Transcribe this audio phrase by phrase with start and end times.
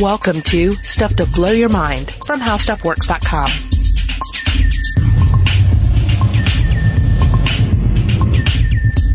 [0.00, 3.48] Welcome to Stuff to Blow Your Mind from HowStuffWorks.com.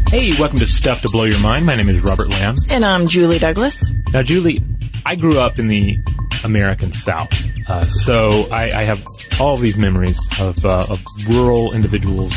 [0.09, 1.67] Hey, welcome to Stuff to Blow Your Mind.
[1.67, 2.55] My name is Robert Lamb.
[2.71, 3.91] And I'm Julie Douglas.
[4.11, 4.63] Now, Julie,
[5.05, 5.99] I grew up in the
[6.43, 7.31] American South,
[7.69, 9.05] uh, so I, I, have
[9.39, 12.33] all these memories of, uh, of rural individuals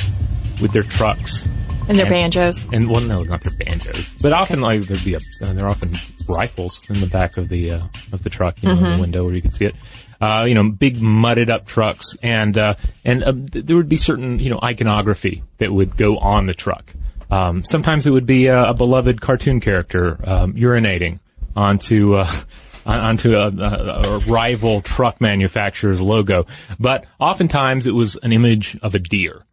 [0.61, 1.49] with their trucks
[1.89, 2.67] and their and, banjos.
[2.73, 5.71] And well, no, not their banjos, but often like there'd be a, uh, there are
[5.71, 5.95] often
[6.29, 8.85] rifles in the back of the uh, of the truck, you know, mm-hmm.
[8.85, 9.01] in the mm-hmm.
[9.03, 9.75] window where you could see it.
[10.21, 12.75] Uh, you know, big mudded up trucks, and uh,
[13.05, 16.95] and uh, there would be certain you know iconography that would go on the truck.
[17.31, 21.19] Um, sometimes it would be a, a beloved cartoon character um, urinating
[21.57, 22.31] onto uh,
[22.87, 26.47] onto a, a, rival truck manufacturer's logo,
[26.79, 29.45] but oftentimes it was an image of a deer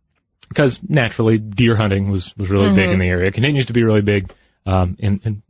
[0.49, 2.75] because naturally deer hunting was was really mm-hmm.
[2.75, 3.27] big in the area.
[3.27, 4.31] It continues to be really big
[4.65, 5.41] um, in, in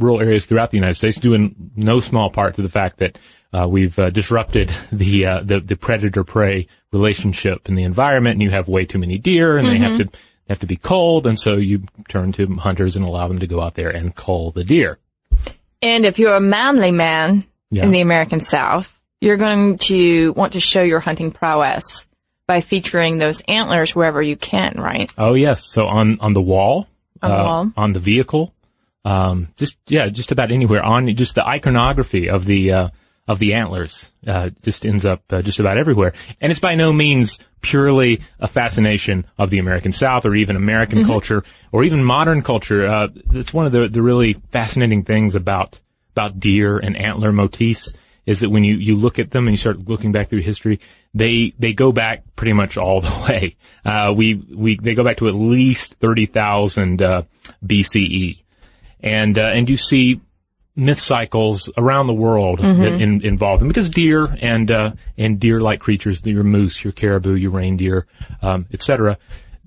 [0.00, 3.18] rural areas throughout the United States, due in no small part to the fact that
[3.52, 8.42] uh, we've uh, disrupted the, uh, the, the predator prey relationship in the environment, and
[8.42, 9.82] you have way too many deer, and mm-hmm.
[9.82, 13.28] they have to have to be culled, and so you turn to hunters and allow
[13.28, 14.98] them to go out there and cull the deer.
[15.80, 17.84] And if you're a manly man yeah.
[17.84, 22.04] in the American South, you're going to want to show your hunting prowess
[22.46, 25.12] by featuring those antlers wherever you can, right?
[25.16, 25.64] Oh yes.
[25.64, 26.88] So on on the wall,
[27.22, 27.72] on the, uh, wall.
[27.76, 28.52] On the vehicle,
[29.04, 32.88] um, just yeah, just about anywhere on just the iconography of the uh,
[33.26, 36.92] of the antlers uh, just ends up uh, just about everywhere, and it's by no
[36.92, 41.08] means purely a fascination of the American South or even American mm-hmm.
[41.08, 42.86] culture or even modern culture.
[42.86, 45.80] Uh, it's one of the the really fascinating things about
[46.12, 47.94] about deer and antler motifs
[48.26, 50.78] is that when you you look at them and you start looking back through history,
[51.14, 53.56] they they go back pretty much all the way.
[53.82, 57.22] Uh, we we they go back to at least thirty thousand uh,
[57.64, 58.42] BCE
[59.02, 60.20] and uh, and you see
[60.76, 62.82] myth cycles around the world mm-hmm.
[62.82, 67.34] that in, involve them because deer and uh, and deer-like creatures, your moose, your caribou,
[67.34, 68.06] your reindeer,
[68.42, 69.18] um, etc.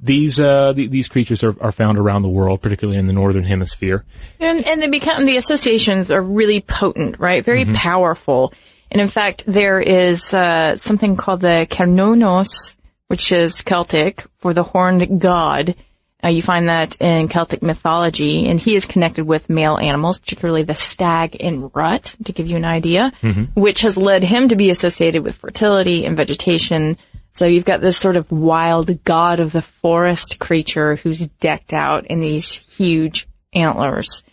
[0.02, 3.44] These uh, th- these creatures are, are found around the world, particularly in the northern
[3.44, 4.04] hemisphere.
[4.40, 7.44] And and they become the associations are really potent, right?
[7.44, 7.76] Very mm-hmm.
[7.76, 8.54] powerful.
[8.92, 12.76] And in fact, there is uh, something called the Cernunnos,
[13.08, 15.76] which is Celtic for the horned god
[16.24, 20.64] uh, you find that in Celtic mythology, and he is connected with male animals, particularly
[20.64, 23.60] the stag and rut, to give you an idea, mm-hmm.
[23.60, 26.98] which has led him to be associated with fertility and vegetation.
[27.34, 32.08] So you've got this sort of wild god of the forest creature who's decked out
[32.08, 34.24] in these huge antlers.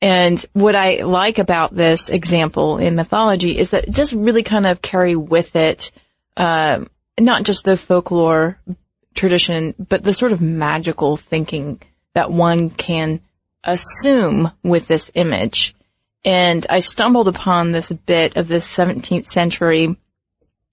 [0.00, 4.66] And what I like about this example in mythology is that it does really kind
[4.66, 5.92] of carry with it,
[6.36, 6.84] uh,
[7.18, 8.58] not just the folklore,
[9.14, 11.80] tradition, but the sort of magical thinking
[12.14, 13.20] that one can
[13.62, 15.74] assume with this image.
[16.24, 19.96] And I stumbled upon this bit of this 17th century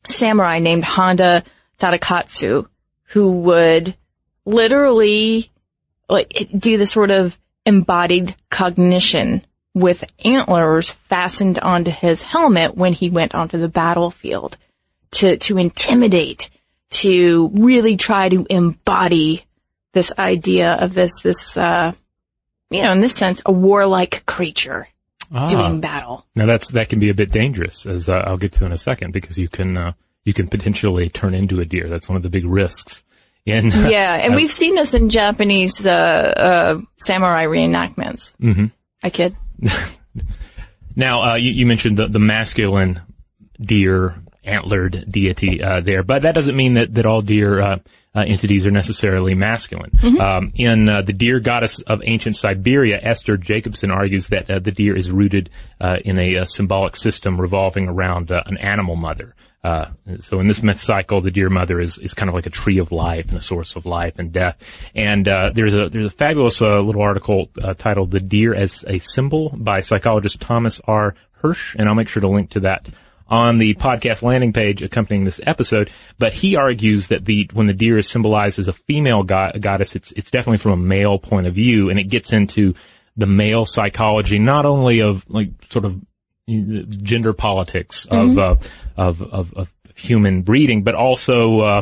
[0.05, 1.43] samurai named Honda
[1.79, 2.67] Tadakatsu,
[3.05, 3.95] who would
[4.45, 5.51] literally
[6.09, 13.09] like do the sort of embodied cognition with antlers fastened onto his helmet when he
[13.09, 14.57] went onto the battlefield
[15.11, 16.49] to, to intimidate
[16.91, 19.45] to really try to embody
[19.93, 21.93] this idea of this, this, uh,
[22.69, 24.87] you know, in this sense, a warlike creature
[25.33, 25.49] ah.
[25.49, 26.25] doing battle.
[26.35, 28.77] Now that's, that can be a bit dangerous, as uh, I'll get to in a
[28.77, 29.93] second, because you can, uh,
[30.23, 31.87] you can potentially turn into a deer.
[31.87, 33.03] That's one of the big risks.
[33.45, 38.35] In, yeah, and we've seen this in Japanese, uh, uh, samurai reenactments.
[38.37, 38.67] Mm-hmm.
[39.03, 39.35] I kid.
[40.95, 43.01] now, uh, you, you mentioned the, the masculine
[43.59, 47.77] deer antlered deity uh, there, but that doesn't mean that that all deer uh,
[48.13, 49.91] uh, entities are necessarily masculine.
[49.91, 50.19] Mm-hmm.
[50.19, 54.71] Um, in uh, the deer goddess of ancient Siberia, Esther Jacobson argues that uh, the
[54.71, 55.49] deer is rooted
[55.79, 59.35] uh, in a, symbolic system revolving around an animal mother.
[60.19, 62.79] so in this myth cycle, the deer mother is, is kind of like a tree
[62.79, 64.57] of life and a source of life and death.
[64.95, 69.81] And there's a there's a fabulous little article titled "The Deer as a Symbol" by
[69.81, 71.15] psychologist Thomas R.
[71.33, 72.87] Hirsch, and I'll make sure to link to that
[73.31, 75.89] on the podcast landing page accompanying this episode.
[76.19, 79.95] But he argues that the when the deer is symbolized as a female go- goddess,
[79.95, 82.75] it's it's definitely from a male point of view, and it gets into
[83.15, 85.99] the male psychology, not only of like sort of
[86.47, 88.37] gender politics mm-hmm.
[88.37, 88.55] of, uh,
[88.97, 91.81] of, of of human breeding, but also uh,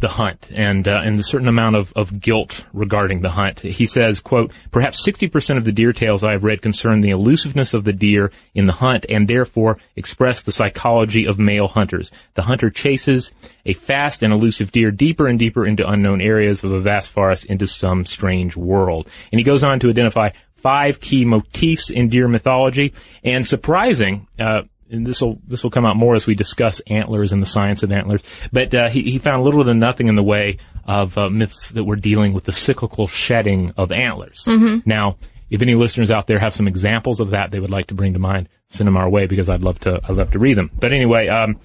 [0.00, 3.60] the hunt and uh, and a certain amount of, of guilt regarding the hunt.
[3.60, 7.10] He says, "quote Perhaps sixty percent of the deer tales I have read concern the
[7.10, 12.10] elusiveness of the deer in the hunt, and therefore express the psychology of male hunters.
[12.34, 13.32] The hunter chases
[13.66, 17.44] a fast and elusive deer deeper and deeper into unknown areas of a vast forest
[17.46, 22.28] into some strange world." And he goes on to identify five key motifs in deer
[22.28, 22.92] mythology,
[23.24, 24.26] and surprising.
[24.38, 27.46] Uh, and this will this will come out more as we discuss antlers and the
[27.46, 28.22] science of antlers.
[28.52, 31.84] But uh, he he found little to nothing in the way of uh, myths that
[31.84, 34.44] were dealing with the cyclical shedding of antlers.
[34.86, 35.16] Now,
[35.50, 38.14] if any listeners out there have some examples of that they would like to bring
[38.14, 40.70] to mind, send them our way because I'd love to I'd love to read them.
[40.78, 41.58] But anyway, um,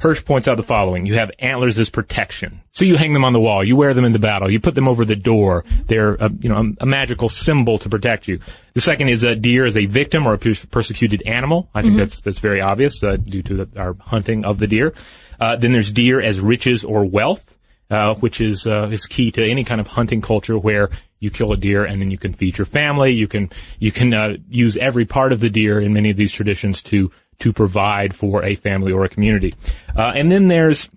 [0.00, 1.04] Hirsch points out the following.
[1.04, 2.62] You have antlers as protection.
[2.72, 3.62] So you hang them on the wall.
[3.62, 4.50] You wear them into battle.
[4.50, 5.64] You put them over the door.
[5.86, 8.40] They're, a, you know, a, a magical symbol to protect you.
[8.72, 11.68] The second is a deer as a victim or a persecuted animal.
[11.74, 14.94] I think that's, that's very obvious, uh, due to the, our hunting of the deer.
[15.38, 17.56] Uh, then there's deer as riches or wealth.
[17.90, 21.52] Uh, which is uh, is key to any kind of hunting culture where you kill
[21.52, 23.10] a deer and then you can feed your family.
[23.10, 23.50] You can
[23.80, 27.10] you can uh, use every part of the deer in many of these traditions to
[27.40, 29.54] to provide for a family or a community.
[29.96, 30.88] Uh, and then there's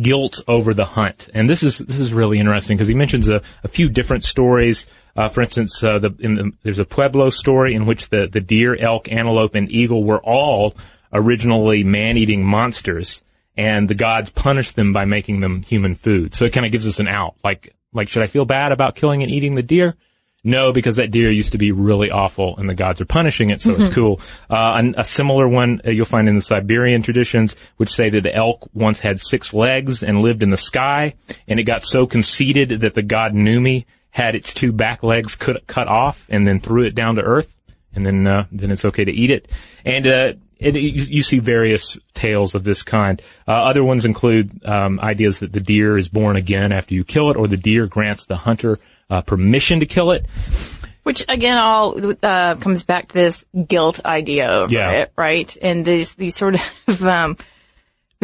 [0.00, 3.42] guilt over the hunt, and this is this is really interesting because he mentions a,
[3.64, 4.86] a few different stories.
[5.16, 8.76] Uh, for instance, uh, the, the, there's a Pueblo story in which the the deer,
[8.76, 10.74] elk, antelope, and eagle were all
[11.12, 13.22] originally man-eating monsters,
[13.56, 16.34] and the gods punished them by making them human food.
[16.34, 17.36] So it kind of gives us an out.
[17.42, 19.94] Like like should I feel bad about killing and eating the deer?
[20.46, 23.60] No, because that deer used to be really awful and the gods are punishing it,
[23.60, 24.20] so it's cool.
[24.48, 28.32] Uh, a similar one uh, you'll find in the Siberian traditions, which say that the
[28.32, 31.14] elk once had six legs and lived in the sky,
[31.48, 35.66] and it got so conceited that the god Numi had its two back legs cut,
[35.66, 37.52] cut off and then threw it down to earth,
[37.92, 39.48] and then, uh, then it's okay to eat it.
[39.84, 43.20] And, uh, it, you see various tales of this kind.
[43.48, 47.30] Uh, other ones include um, ideas that the deer is born again after you kill
[47.30, 48.78] it, or the deer grants the hunter
[49.10, 50.26] uh, permission to kill it.
[51.02, 54.90] Which again, all uh, comes back to this guilt idea over Yeah.
[55.02, 55.56] it, right?
[55.62, 56.56] And these these sort
[56.88, 57.36] of um,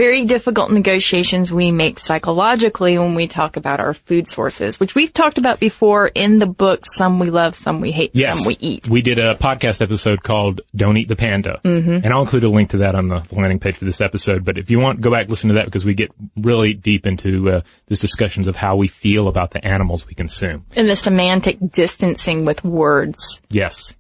[0.03, 5.13] very difficult negotiations we make psychologically when we talk about our food sources, which we've
[5.13, 6.81] talked about before in the book.
[6.85, 8.89] Some we love, some we hate, Yes, some we eat.
[8.89, 12.05] We did a podcast episode called "Don't Eat the Panda," mm-hmm.
[12.05, 14.45] and I'll include a link to that on the landing page for this episode.
[14.45, 17.49] But if you want, go back listen to that because we get really deep into
[17.49, 20.67] uh, these discussions of how we feel about the animals we consume.
[20.75, 23.41] And the semantic distancing with words.
[23.51, 23.95] Yes.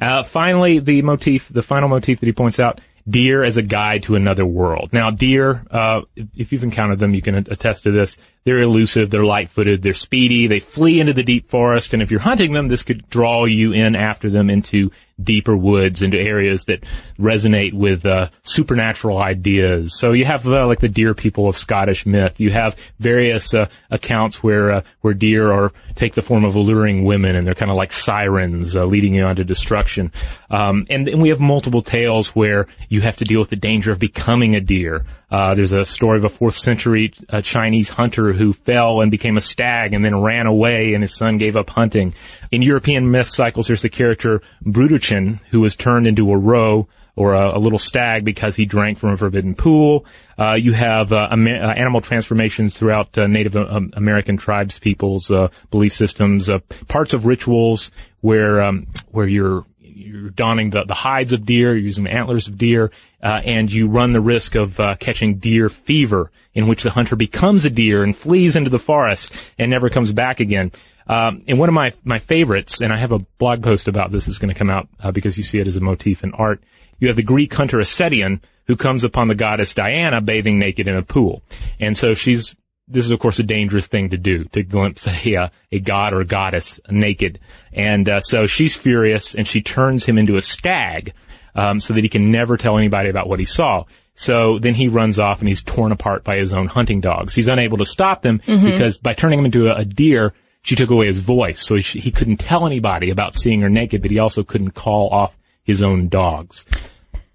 [0.00, 4.02] Uh, finally, the motif, the final motif that he points out, deer as a guide
[4.04, 4.90] to another world.
[4.92, 6.02] Now, deer, uh,
[6.36, 8.16] if- you've encountered them, you can attest to this.
[8.44, 12.20] They're elusive, they're light-footed, they're speedy, they flee into the deep forest, and if you're
[12.20, 14.90] hunting them, this could draw you in after them into
[15.22, 16.84] deeper woods, into areas that
[17.18, 19.98] resonate with uh, supernatural ideas.
[19.98, 22.38] So you have uh, like the deer people of Scottish myth.
[22.40, 27.04] You have various uh, accounts where uh, where deer are take the form of alluring
[27.04, 30.12] women, and they're kind of like sirens, uh, leading you on to destruction.
[30.50, 33.92] Um, and then we have multiple tales where you have to deal with the danger
[33.92, 35.04] of becoming a deer.
[35.30, 39.36] Uh, there's a story of a fourth century uh, Chinese hunter who fell and became
[39.36, 42.14] a stag and then ran away and his son gave up hunting.
[42.50, 47.34] In European myth cycles, there's the character Bruduchin who was turned into a roe or
[47.34, 50.06] a, a little stag because he drank from a forbidden pool.
[50.38, 55.30] Uh, you have uh, uh, animal transformations throughout Native um, American tribes people's
[55.70, 56.48] belief systems,
[56.86, 57.90] parts of rituals
[58.20, 59.64] where um, where you're
[59.98, 62.90] you're donning the, the hides of deer, you're using the antlers of deer,
[63.22, 67.16] uh, and you run the risk of uh, catching deer fever, in which the hunter
[67.16, 70.72] becomes a deer and flees into the forest and never comes back again.
[71.06, 74.28] Um, and one of my, my favorites, and I have a blog post about this
[74.28, 76.62] is going to come out uh, because you see it as a motif in art.
[76.98, 80.94] You have the Greek hunter Actaeon who comes upon the goddess Diana bathing naked in
[80.94, 81.42] a pool.
[81.80, 82.54] And so she's
[82.88, 86.12] this is of course a dangerous thing to do to glimpse a, uh, a god
[86.12, 87.38] or goddess naked.
[87.72, 91.12] And uh, so she's furious and she turns him into a stag
[91.54, 93.84] um, so that he can never tell anybody about what he saw.
[94.14, 97.34] So then he runs off and he's torn apart by his own hunting dogs.
[97.34, 100.90] He's unable to stop them because by turning him into a, a deer she took
[100.90, 101.62] away his voice.
[101.64, 105.08] So he, he couldn't tell anybody about seeing her naked but he also couldn't call
[105.10, 106.64] off his own dogs.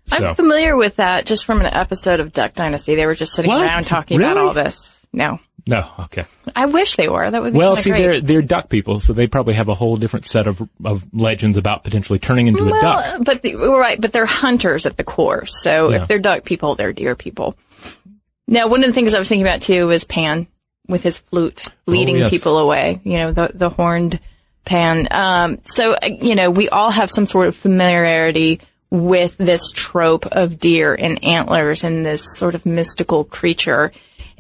[0.06, 2.96] So I'm familiar with that just from an episode of Duck Dynasty.
[2.96, 3.66] They were just sitting What?
[3.66, 4.93] around talking about all this.
[5.14, 5.40] No.
[5.68, 7.30] no okay I wish they were.
[7.30, 8.02] That would be Well, see, great.
[8.02, 11.56] they're they're duck people, so they probably have a whole different set of of legends
[11.58, 12.82] about potentially turning into a duck.
[12.82, 15.46] Well, but the, right, but they're hunters at the core.
[15.46, 16.02] So Yeah.
[16.02, 17.56] if they're duck people, they're deer people.
[18.48, 20.48] Now, one of the things I was thinking about too was Pan
[20.90, 22.30] with his flute leading Oh, yes.
[22.30, 23.00] people away.
[23.06, 24.20] You know, the the horned
[24.66, 25.08] Pan.
[25.12, 30.26] Um, so uh, you know, we all have some sort of familiarity with this trope
[30.28, 33.92] of deer and antlers and this sort of mystical creature.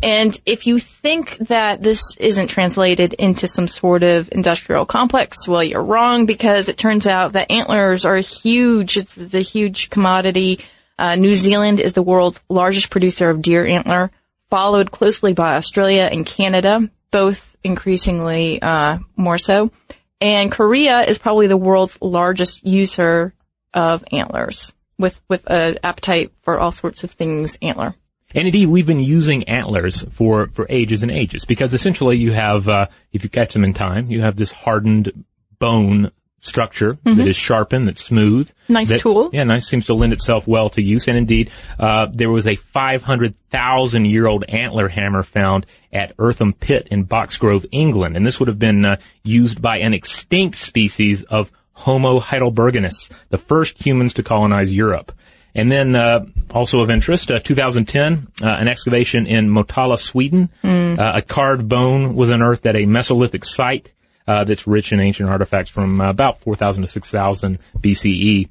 [0.01, 5.63] And if you think that this isn't translated into some sort of industrial complex, well,
[5.63, 8.97] you're wrong because it turns out that antlers are huge.
[8.97, 10.59] It's, a huge commodity.
[10.97, 14.11] Uh, New Zealand is the world's largest producer of deer antler,
[14.49, 19.71] followed closely by Australia and Canada, both increasingly uh, more so.
[20.19, 23.33] And Korea is probably the world's largest user
[23.73, 24.73] of antlers.
[24.97, 27.95] with with an appetite for all sorts of things antler.
[28.33, 32.67] And indeed, we've been using antlers for, for ages and ages because essentially you have,
[32.67, 35.25] uh, if you catch them in time, you have this hardened
[35.59, 36.11] bone
[36.43, 37.17] structure mm-hmm.
[37.17, 38.51] that is sharpened, that's smooth.
[38.67, 39.29] Nice that, tool.
[39.33, 39.67] Yeah, nice.
[39.67, 41.07] Seems to lend itself well to use.
[41.07, 46.87] And indeed, uh, there was a 500,000 year old antler hammer found at Eartham Pit
[46.91, 48.17] in Boxgrove, England.
[48.17, 53.37] And this would have been uh, used by an extinct species of Homo heidelbergensis, the
[53.37, 55.11] first humans to colonize Europe.
[55.55, 60.49] And then, uh, also of interest, uh, 2010, uh, an excavation in Motala, Sweden.
[60.63, 60.97] Mm.
[60.99, 63.91] a carved bone was unearthed at a Mesolithic site
[64.27, 68.49] uh, that's rich in ancient artifacts from about 4,000 to 6,000 BCE.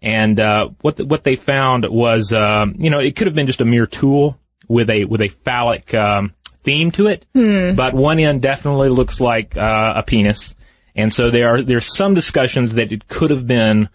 [0.00, 3.60] And uh, what the, what they found was, you know, it could have been just
[3.60, 6.32] a mere tool with a with a phallic um,
[6.62, 7.74] theme to it, hmm.
[7.74, 10.54] but one end definitely looks like uh, a penis.
[10.96, 13.88] And so there are there's some discussions that it could have been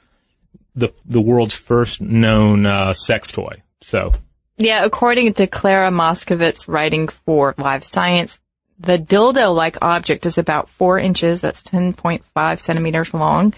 [0.79, 3.61] the the world's first known uh, sex toy.
[3.81, 4.13] So
[4.57, 8.39] yeah, according to Clara Moskowitz, writing for Live Science,
[8.79, 11.41] the dildo-like object is about four inches.
[11.41, 13.53] That's 10.5 centimeters long,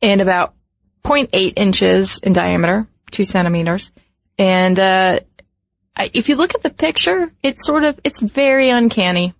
[0.00, 0.54] and about
[1.04, 3.90] 0.8 inches in diameter, two centimeters.
[4.38, 5.20] And uh,
[5.98, 9.34] if you look at the picture, it's sort of it's very uncanny.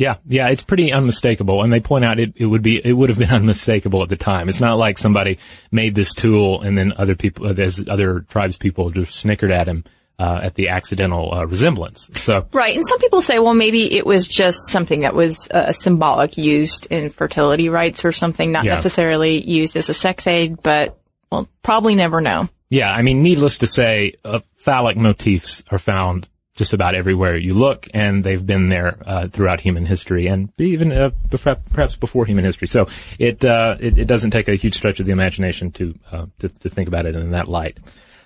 [0.00, 3.10] Yeah, yeah, it's pretty unmistakable, and they point out it, it would be it would
[3.10, 4.48] have been unmistakable at the time.
[4.48, 5.38] It's not like somebody
[5.70, 9.84] made this tool and then other people, as other tribes people, just snickered at him
[10.18, 12.08] uh, at the accidental uh, resemblance.
[12.14, 15.72] So right, and some people say, well, maybe it was just something that was uh,
[15.72, 18.76] symbolic, used in fertility rites or something, not yeah.
[18.76, 20.98] necessarily used as a sex aid, but
[21.30, 22.48] we'll probably never know.
[22.70, 26.26] Yeah, I mean, needless to say, uh, phallic motifs are found
[26.60, 30.92] just about everywhere you look, and they've been there uh, throughout human history, and even
[30.92, 32.68] uh, perhaps before human history.
[32.68, 32.86] So
[33.18, 36.50] it, uh, it, it doesn't take a huge stretch of the imagination to uh, to,
[36.50, 37.78] to, think about it in that light.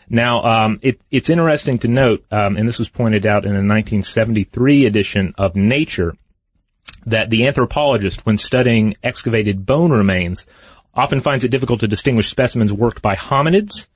[0.08, 3.62] Now, um, it, it's interesting to note, um, and this was pointed out in a
[3.62, 6.16] 1973 edition of Nature,
[7.06, 10.44] that the anthropologist, when studying excavated bone remains,
[10.92, 13.86] often finds it difficult to distinguish specimens worked by hominids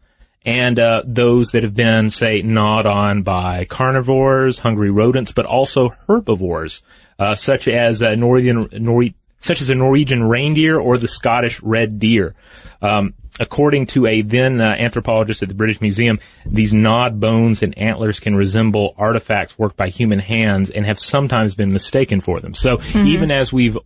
[0.45, 5.90] and uh, those that have been, say, gnawed on by carnivores, hungry rodents, but also
[6.07, 6.83] herbivores,
[7.18, 11.99] uh, such as a Norwegian, Nor- such as a Norwegian reindeer or the Scottish red
[11.99, 12.35] deer.
[12.80, 17.76] Um, according to a then uh, anthropologist at the British Museum, these gnawed bones and
[17.78, 22.54] antlers can resemble artifacts worked by human hands and have sometimes been mistaken for them.
[22.54, 23.07] So mm-hmm.
[23.07, 23.78] even as we've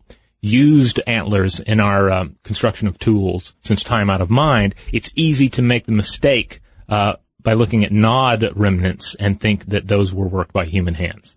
[0.42, 5.48] used antlers in our um, construction of tools since time out of mind, it's easy
[5.48, 10.26] to make the mistake uh, by looking at gnawed remnants and think that those were
[10.26, 11.36] worked by human hands.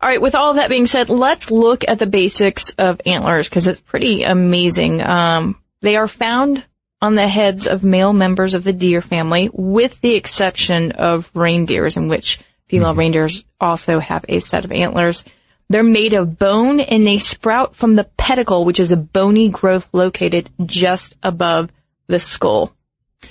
[0.00, 0.20] All right.
[0.20, 4.24] With all that being said, let's look at the basics of antlers because it's pretty
[4.24, 5.00] amazing.
[5.00, 6.66] Um, they are found
[7.00, 11.96] on the heads of male members of the deer family, with the exception of reindeers,
[11.96, 12.98] in which female mm-hmm.
[12.98, 15.24] reindeers also have a set of antlers.
[15.68, 19.88] They're made of bone and they sprout from the pedicle, which is a bony growth
[19.92, 21.72] located just above
[22.08, 22.74] the skull.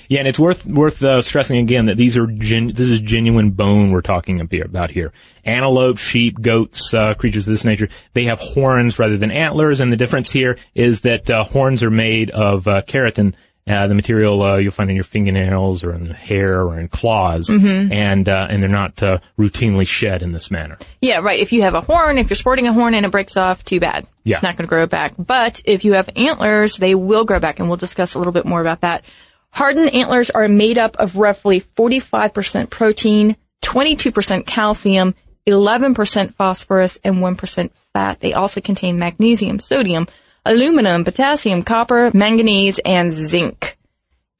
[0.08, 3.50] Yeah, and it's worth worth uh, stressing again that these are gen- this is genuine
[3.50, 5.12] bone we're talking about here.
[5.44, 9.92] Antelope, sheep, goats, uh, creatures of this nature, they have horns rather than antlers, and
[9.92, 13.34] the difference here is that uh, horns are made of uh, keratin,
[13.66, 16.88] uh, the material uh, you'll find in your fingernails or in the hair or in
[16.88, 17.92] claws, mm-hmm.
[17.92, 20.78] and uh, and they're not uh, routinely shed in this manner.
[21.00, 21.38] Yeah, right.
[21.38, 23.78] If you have a horn, if you're sporting a horn and it breaks off, too
[23.78, 24.06] bad.
[24.24, 24.36] Yeah.
[24.36, 25.14] It's not going to grow back.
[25.16, 28.46] But if you have antlers, they will grow back, and we'll discuss a little bit
[28.46, 29.04] more about that.
[29.50, 35.14] Hardened antlers are made up of roughly 45% protein, 22% calcium,
[35.46, 38.20] 11% phosphorus, and 1% fat.
[38.20, 40.08] They also contain magnesium, sodium,
[40.44, 43.76] aluminum, potassium, copper, manganese, and zinc.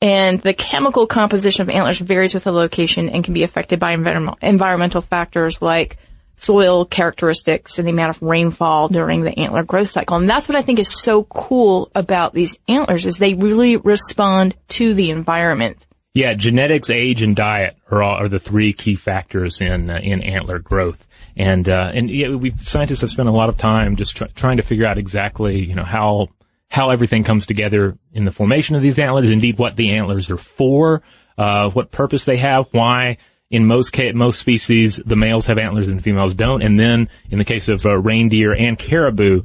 [0.00, 3.92] And the chemical composition of antlers varies with the location and can be affected by
[3.92, 5.96] environmental factors like
[6.36, 10.16] soil characteristics and the amount of rainfall during the antler growth cycle.
[10.16, 14.56] And that's what I think is so cool about these antlers is they really respond
[14.70, 15.86] to the environment.
[16.14, 20.22] Yeah, genetics, age, and diet are all, are the three key factors in uh, in
[20.22, 21.06] antler growth.
[21.36, 24.58] And uh, and yeah, we scientists have spent a lot of time just try, trying
[24.58, 26.28] to figure out exactly you know how
[26.68, 29.30] how everything comes together in the formation of these antlers.
[29.30, 31.02] Indeed, what the antlers are for,
[31.38, 33.18] uh, what purpose they have, why.
[33.50, 36.62] In most ca- most species, the males have antlers and females don't.
[36.62, 39.42] And then, in the case of uh, reindeer and caribou,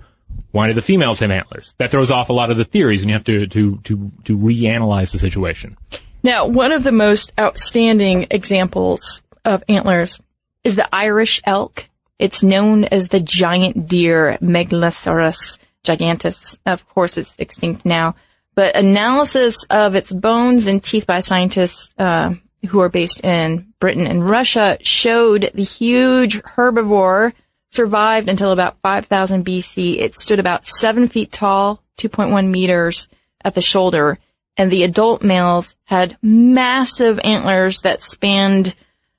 [0.52, 1.74] why do the females have antlers?
[1.78, 4.38] That throws off a lot of the theories, and you have to to to to
[4.38, 5.78] reanalyze the situation.
[6.24, 10.20] Now, one of the most outstanding examples of antlers
[10.68, 11.88] is the Irish elk.
[12.20, 16.60] It's known as the giant deer, Megaloceros giganteus.
[16.66, 18.16] Of course, it's extinct now,
[18.54, 22.34] but analysis of its bones and teeth by scientists uh,
[22.68, 27.32] who are based in Britain and Russia showed the huge herbivore
[27.72, 30.00] survived until about 5000 BC.
[30.02, 33.08] It stood about seven feet tall, 2.1 meters
[33.42, 34.20] at the shoulder,
[34.58, 38.76] and the adult males had massive antlers that spanned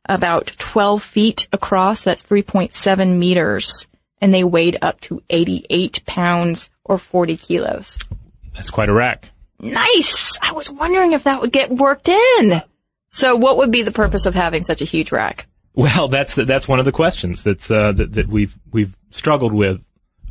[0.08, 2.04] about 12 feet across.
[2.04, 3.86] That's 3.7 meters.
[4.20, 7.98] And they weighed up to 88 pounds or 40 kilos.
[8.54, 9.30] That's quite a rack.
[9.60, 10.32] Nice!
[10.40, 12.62] I was wondering if that would get worked in.
[13.10, 15.46] So what would be the purpose of having such a huge rack?
[15.74, 19.52] Well, that's the, that's one of the questions that's uh, that, that we've we've struggled
[19.52, 19.80] with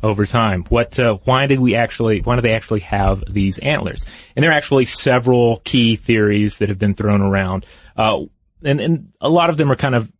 [0.02, 0.64] over time.
[0.68, 4.04] What uh, why did we actually why do they actually have these antlers?
[4.36, 7.66] And there are actually several key theories that have been thrown around.
[7.96, 8.24] Uh,
[8.64, 10.10] and, and a lot of them are kind of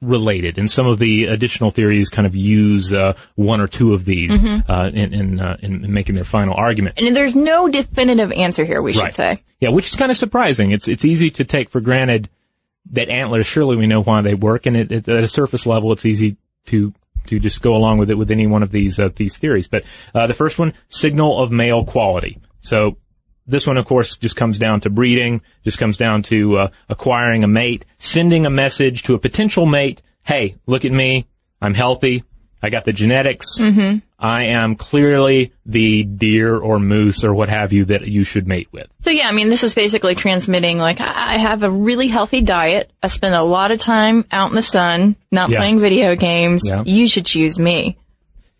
[0.00, 4.04] related, and some of the additional theories kind of use uh, one or two of
[4.04, 4.70] these Mm-hmm.
[4.70, 6.98] uh, in in, uh, in making their final argument.
[6.98, 9.14] And there's no definitive answer here, we should Right.
[9.14, 9.42] say.
[9.60, 10.70] Yeah, which is kind of surprising.
[10.70, 12.28] It's it's easy to take for granted
[12.92, 13.46] that antlers.
[13.46, 16.36] Surely we know why they work, and it, it, at a surface level, it's easy
[16.66, 16.94] to
[17.26, 19.66] to just go along with it with any one of these uh, these theories.
[19.66, 19.82] But
[20.14, 22.38] uh, the first one, signal of male quality.
[22.60, 22.98] So
[23.48, 25.40] this one, of course, just comes down to breeding.
[25.64, 30.02] Just comes down to uh, acquiring a mate, sending a message to a potential mate.
[30.22, 31.26] Hey, look at me.
[31.60, 32.24] I'm healthy.
[32.62, 33.58] I got the genetics.
[34.20, 38.66] I am clearly the deer or moose or what have you that you should mate
[38.72, 38.88] with.
[39.00, 42.40] So yeah, I mean, this is basically transmitting like I I have a really healthy
[42.40, 42.90] diet.
[43.00, 45.58] I spend a lot of time out in the sun, not Yeah.
[45.58, 46.62] playing video games.
[46.64, 46.82] Yeah.
[46.84, 47.96] You should choose me.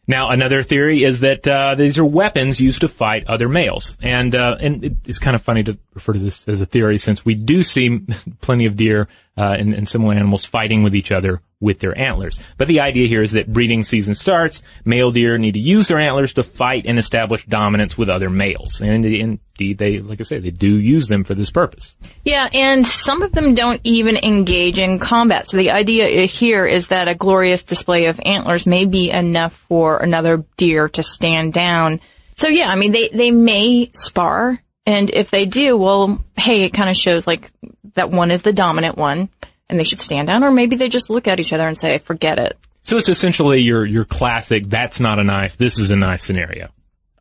[0.08, 4.34] Now, another theory is that uh, these are weapons used to fight other males, and
[4.34, 7.34] uh, and it's kind of funny to refer to this as a theory since we
[7.34, 8.00] do see
[8.40, 12.38] plenty of deer uh, and, and similar animals fighting with each other with their antlers.
[12.56, 14.62] But the idea here is that breeding season starts.
[14.84, 18.80] Male deer need to use their antlers to fight and establish dominance with other males,
[18.80, 21.96] and indeed, they, like I say, they do use them for this purpose.
[22.24, 25.48] Yeah, and some of them don't even engage in combat.
[25.48, 29.98] So the idea here is that a glorious display of antlers may be enough for
[29.98, 32.00] another deer to stand down.
[32.37, 34.62] So yeah, I mean, they, they may spar.
[34.88, 37.51] And if they do, well, hey, it kind of shows like
[37.92, 39.29] that one is the dominant one
[39.68, 40.42] and they should stand down.
[40.42, 42.57] Or maybe they just look at each other and say, forget it.
[42.85, 44.66] So it's essentially your your classic.
[44.66, 45.59] That's not a knife.
[45.59, 46.70] This is a knife scenario.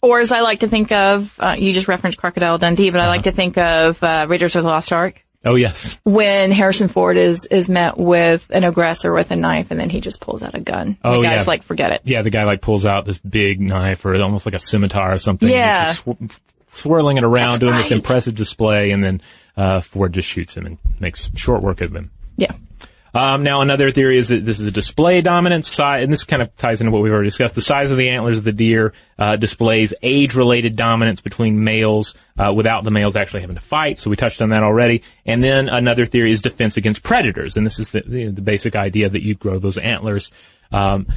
[0.02, 3.08] Or as I like to think of, uh, you just referenced Crocodile Dundee, but I
[3.08, 5.26] like to think of, uh, Raiders of the Lost Ark.
[5.44, 5.98] Oh yes.
[6.04, 10.00] when Harrison Ford is is met with an aggressor with a knife, and then he
[10.00, 10.98] just pulls out a gun.
[11.04, 11.44] Oh, the guy's yeah.
[11.48, 12.02] like, forget it.
[12.06, 15.20] Yeah, the guy like pulls out this big knife or almost like a scimitar or
[15.20, 15.50] something.
[15.50, 15.92] Yeah.
[15.92, 16.08] Sw-
[16.78, 19.22] swirling it around, That's doing this impressive display, and then
[19.56, 22.12] uh, Ford just shoots him and makes short work of him.
[22.36, 22.54] Yeah.
[23.14, 26.44] Um, now, another theory is that this is a display dominance size, and this kind
[26.44, 27.56] of ties into what we've already discussed.
[27.56, 32.54] The size of the antlers of the deer uh, displays age-related dominance between males uh,
[32.54, 33.98] without the males actually having to fight.
[33.98, 35.02] So we touched on that already.
[35.26, 38.76] And then another theory is defense against predators, and this is the, the, the basic
[38.76, 40.30] idea that you grow those antlers.
[40.72, 41.08] Um,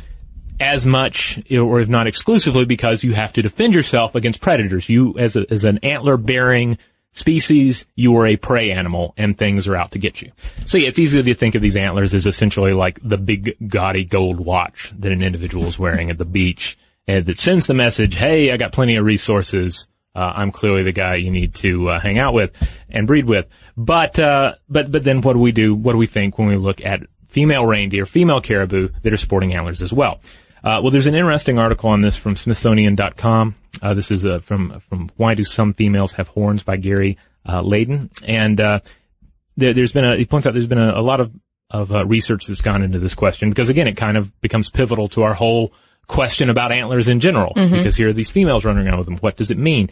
[0.60, 4.88] as much, or if not exclusively, because you have to defend yourself against predators.
[4.88, 6.76] You, as, a, as an antler-bearing
[7.12, 10.30] species, you are a prey animal, and things are out to get you.
[10.66, 14.04] So yeah, it's easy to think of these antlers as essentially like the big, gaudy
[14.04, 18.14] gold watch that an individual is wearing at the beach, and that sends the message,
[18.14, 19.88] "Hey, I got plenty of resources.
[20.14, 22.52] Uh, I'm clearly the guy you need to uh, hang out with
[22.88, 23.46] and breed with."
[23.76, 25.74] But uh, but but then what do we do?
[25.74, 29.54] What do we think when we look at female reindeer, female caribou that are sporting
[29.54, 30.20] antlers as well?
[30.62, 33.54] Uh, well, there's an interesting article on this from Smithsonian.com.
[33.82, 37.16] Uh, this is uh, from from Why Do Some Females Have Horns by Gary
[37.48, 38.80] uh, Laden, and uh,
[39.56, 41.32] there, there's been a he points out there's been a, a lot of
[41.70, 45.08] of uh, research that's gone into this question because again it kind of becomes pivotal
[45.08, 45.72] to our whole
[46.08, 49.16] question about antlers in general because here are these females running around with them.
[49.18, 49.90] What does it mean?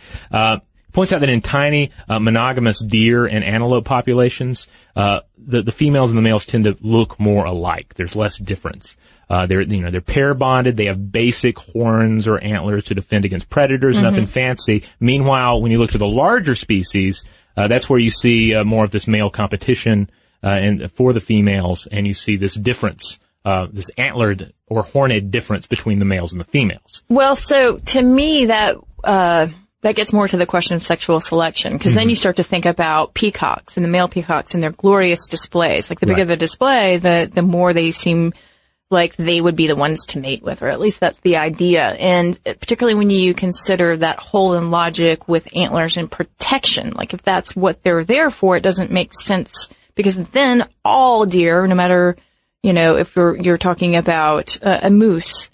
[0.98, 6.10] Points out that in tiny uh, monogamous deer and antelope populations, uh, the the females
[6.10, 7.94] and the males tend to look more alike.
[7.94, 8.96] There's less difference.
[9.30, 10.76] Uh, they're you know they're pair bonded.
[10.76, 14.00] They have basic horns or antlers to defend against predators.
[14.00, 14.82] Nothing fancy.
[14.98, 17.24] Meanwhile, when you look to the larger species,
[17.56, 20.10] uh, that's where you see uh, more of this male competition
[20.42, 25.30] uh, and for the females, and you see this difference, uh, this antlered or horned
[25.30, 27.04] difference between the males and the females.
[27.08, 29.46] Well, so to me, that uh,
[29.82, 32.20] that gets more to the question of sexual selection because then you mm-hmm.
[32.20, 35.88] start to think about peacocks and the male peacocks and their glorious displays.
[35.88, 36.28] Like the bigger Right.
[36.28, 38.32] the display, the the more they seem
[38.90, 41.82] like they would be the ones to mate with, or at least that's the idea.
[41.82, 47.12] And uh, particularly when you consider that hole in logic with antlers and protection, like
[47.12, 51.74] if that's what they're there for, it doesn't make sense because then all deer, no
[51.74, 52.16] matter,
[52.62, 55.50] you know, if you're, you're talking about a, a moose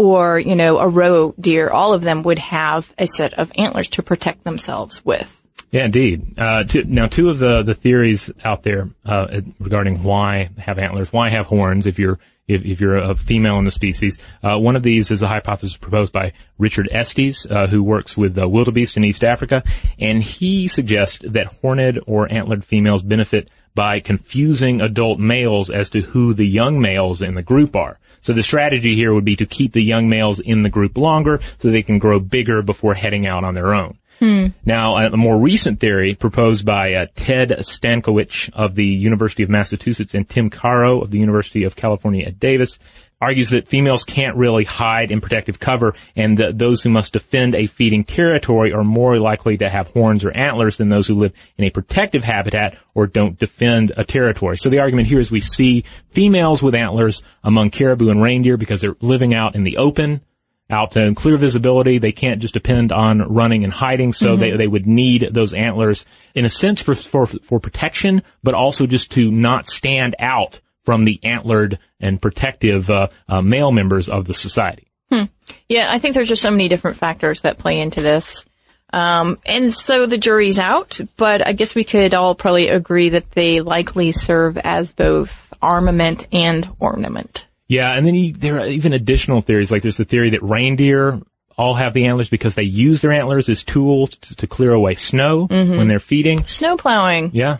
[0.00, 3.88] or, you know, a roe deer, all of them would have a set of antlers
[3.90, 5.36] to protect themselves with.
[5.70, 6.38] Yeah, indeed.
[6.38, 11.28] Uh, now, two of the, the theories out there uh, regarding why have antlers, why
[11.28, 14.18] have horns, if you're if, if you're a female in the species.
[14.42, 18.36] Uh, one of these is a hypothesis proposed by Richard Estes, uh, who works with
[18.36, 19.62] uh, wildebeest in East Africa,
[20.00, 26.00] and he suggests that horned or antlered females benefit by confusing adult males as to
[26.00, 27.98] who the young males in the group are.
[28.22, 31.40] So the strategy here would be to keep the young males in the group longer
[31.58, 33.98] so they can grow bigger before heading out on their own.
[34.18, 34.48] Hmm.
[34.66, 40.14] Now, a more recent theory proposed by uh, Ted Stankowich of the University of Massachusetts
[40.14, 42.78] and Tim Caro of the University of California at Davis
[43.20, 47.54] argues that females can't really hide in protective cover and that those who must defend
[47.54, 51.32] a feeding territory are more likely to have horns or antlers than those who live
[51.58, 54.56] in a protective habitat or don't defend a territory.
[54.56, 58.80] So the argument here is we see females with antlers among caribou and reindeer because
[58.80, 60.22] they're living out in the open
[60.70, 61.98] out in clear visibility.
[61.98, 64.12] They can't just depend on running and hiding.
[64.12, 64.40] So mm-hmm.
[64.40, 68.86] they, they would need those antlers in a sense for, for, for protection, but also
[68.86, 74.24] just to not stand out from the antlered and protective uh, uh, male members of
[74.24, 74.90] the society.
[75.10, 75.24] Hmm.
[75.68, 78.44] Yeah, I think there's just so many different factors that play into this.
[78.92, 83.30] Um, and so the jury's out, but I guess we could all probably agree that
[83.32, 87.46] they likely serve as both armament and ornament.
[87.68, 89.70] Yeah, and then you, there are even additional theories.
[89.70, 91.20] Like there's the theory that reindeer
[91.56, 94.94] all have the antlers because they use their antlers as tools to, to clear away
[94.94, 95.76] snow mm-hmm.
[95.76, 96.44] when they're feeding.
[96.46, 97.30] Snow plowing.
[97.32, 97.58] Yeah.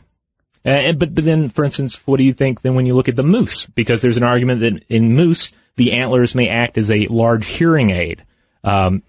[0.64, 3.16] Uh, but, but then, for instance, what do you think then when you look at
[3.16, 3.66] the moose?
[3.66, 7.90] Because there's an argument that in moose, the antlers may act as a large hearing
[7.90, 8.24] aid.
[8.62, 9.02] Um,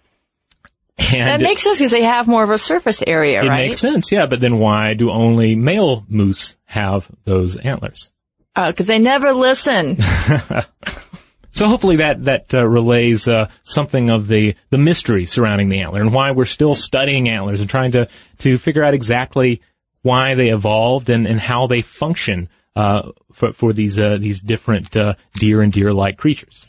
[0.98, 3.60] that makes sense because they have more of a surface area, it right?
[3.60, 4.28] It makes sense, yeah.
[4.28, 8.12] But then why do only male moose have those antlers?
[8.54, 9.98] because uh, they never listen.
[11.52, 16.02] so hopefully that that uh, relays uh, something of the the mystery surrounding the antler
[16.02, 18.08] and why we're still studying antlers and trying to
[18.40, 19.62] to figure out exactly
[20.02, 24.96] why they evolved and, and how they function uh, for for these uh, these different
[24.96, 26.66] uh, deer and deer like creatures.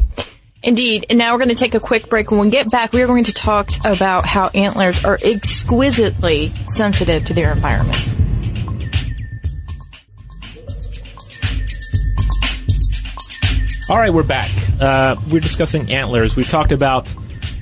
[0.64, 1.07] Indeed.
[1.11, 2.31] And now we're going to take a quick break.
[2.31, 7.25] When we get back, we are going to talk about how antlers are exquisitely sensitive
[7.27, 7.99] to their environment.
[13.90, 14.51] All right, we're back.
[14.81, 16.37] Uh, we're discussing antlers.
[16.37, 17.09] We've talked about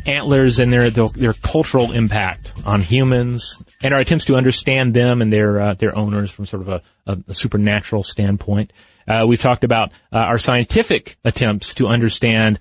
[0.05, 5.23] antlers and their, their, their cultural impact on humans, and our attempts to understand them
[5.23, 8.73] and their uh, their owners from sort of a, a, a supernatural standpoint.
[9.09, 12.59] Uh, we've talked about uh, our scientific attempts to understand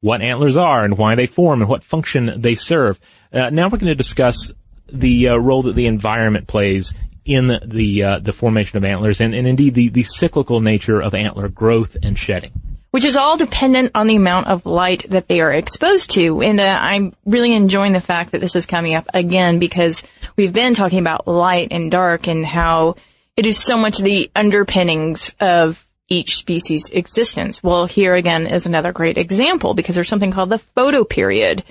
[0.00, 3.00] what antlers are and why they form and what function they serve.
[3.32, 4.52] Uh, now we're going to discuss
[4.86, 9.34] the uh, role that the environment plays in the the, the formation of antlers and,
[9.34, 13.90] and indeed the, the cyclical nature of antler growth and shedding which is all dependent
[13.96, 16.40] on the amount of light that they are exposed to.
[16.42, 20.04] And uh, I'm really enjoying the fact that this is coming up again because
[20.36, 22.94] we've been talking about light and dark and how
[23.36, 27.64] it is so much the underpinnings of each species' existence.
[27.64, 31.64] Well, here again is another great example because there's something called the photoperiod.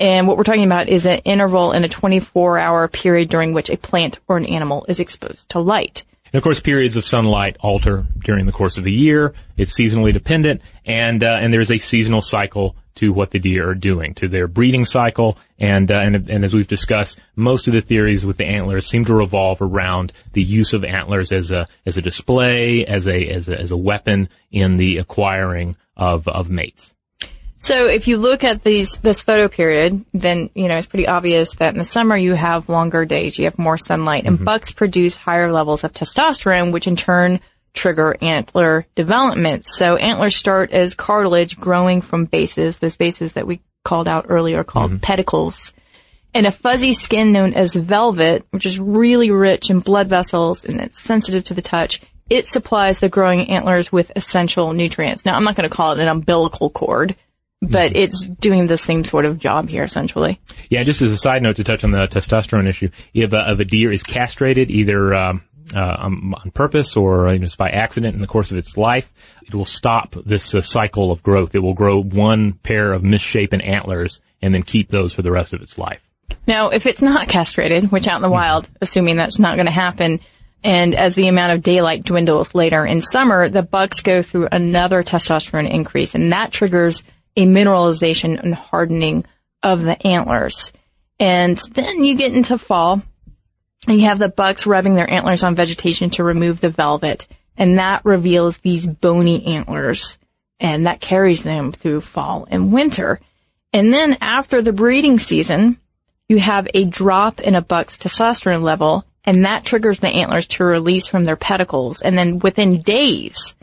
[0.00, 3.70] And what we're talking about is an interval in a 24 hour period during which
[3.70, 6.02] a plant or an animal is exposed to light.
[6.34, 9.34] And of course, periods of sunlight alter during the course of a year.
[9.56, 13.74] It's seasonally dependent, and uh, and there's a seasonal cycle to what the deer are
[13.76, 17.80] doing, to their breeding cycle, and uh, and and as we've discussed, most of the
[17.80, 21.96] theories with the antlers seem to revolve around the use of antlers as a as
[21.96, 26.93] a display, as a as a as a weapon in the acquiring of of mates.
[27.64, 31.72] So if you look at these, this photoperiod, then, you know, it's pretty obvious that
[31.72, 34.44] in the summer you have longer days, you have more sunlight, and mm-hmm.
[34.44, 37.40] bucks produce higher levels of testosterone, which in turn
[37.72, 39.64] trigger antler development.
[39.66, 44.62] So antlers start as cartilage growing from bases, those bases that we called out earlier
[44.62, 45.00] called mm-hmm.
[45.00, 45.72] pedicles,
[46.34, 50.82] and a fuzzy skin known as velvet, which is really rich in blood vessels and
[50.82, 52.02] it's sensitive to the touch.
[52.28, 55.24] It supplies the growing antlers with essential nutrients.
[55.24, 57.16] Now, I'm not going to call it an umbilical cord
[57.66, 57.98] but mm-hmm.
[57.98, 60.40] it's doing the same sort of job here essentially.
[60.70, 63.58] Yeah, just as a side note to touch on the testosterone issue, if a, if
[63.58, 65.42] a deer is castrated either um,
[65.74, 69.12] uh, um, on purpose or uh, just by accident in the course of its life,
[69.46, 71.54] it will stop this uh, cycle of growth.
[71.54, 75.52] It will grow one pair of misshapen antlers and then keep those for the rest
[75.52, 76.06] of its life.
[76.46, 78.34] Now, if it's not castrated, which out in the mm-hmm.
[78.34, 80.20] wild, assuming that's not going to happen,
[80.62, 85.02] and as the amount of daylight dwindles later in summer, the bucks go through another
[85.02, 87.02] testosterone increase, and that triggers
[87.36, 89.24] a mineralization and hardening
[89.62, 90.72] of the antlers.
[91.18, 93.02] And then you get into fall
[93.86, 97.26] and you have the bucks rubbing their antlers on vegetation to remove the velvet.
[97.56, 100.18] And that reveals these bony antlers
[100.60, 103.20] and that carries them through fall and winter.
[103.72, 105.78] And then after the breeding season,
[106.28, 110.64] you have a drop in a buck's testosterone level and that triggers the antlers to
[110.64, 112.02] release from their pedicles.
[112.02, 113.54] And then within days,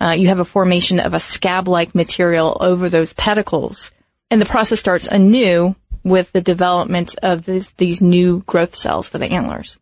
[0.00, 3.90] uh, you have a formation of a scab-like material over those pedicles.
[4.30, 9.18] And the process starts anew with the development of this, these new growth cells for
[9.18, 9.78] the antlers.